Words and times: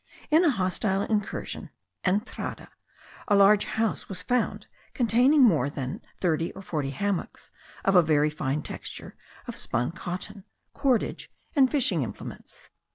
In 0.31 0.43
a 0.43 0.49
hostile 0.49 1.03
incursion 1.03 1.69
(entrada) 2.03 2.69
a 3.27 3.35
large 3.35 3.65
house 3.65 4.09
was 4.09 4.23
found 4.23 4.65
containing 4.95 5.43
more 5.43 5.69
than 5.69 6.01
thirty 6.19 6.51
or 6.53 6.63
forty 6.63 6.89
hammocks 6.89 7.51
of 7.85 7.93
a 7.93 8.01
very 8.01 8.31
fine 8.31 8.63
texture 8.63 9.15
of 9.47 9.55
spun 9.55 9.91
cotton, 9.91 10.43
cordage, 10.73 11.29
and 11.55 11.69
fishing 11.69 12.01
implements. 12.01 12.69